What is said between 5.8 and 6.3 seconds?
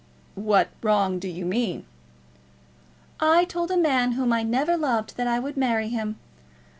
him.